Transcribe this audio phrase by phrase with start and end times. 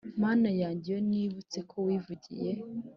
[0.21, 2.51] mana yanjye iyo nibutse ko wivugiye